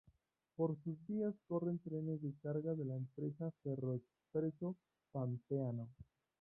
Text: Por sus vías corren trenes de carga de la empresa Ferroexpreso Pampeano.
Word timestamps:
Por 0.55 0.75
sus 0.83 0.95
vías 1.05 1.35
corren 1.47 1.77
trenes 1.77 2.23
de 2.23 2.33
carga 2.41 2.73
de 2.73 2.85
la 2.85 2.95
empresa 2.95 3.53
Ferroexpreso 3.61 4.75
Pampeano. 5.11 5.89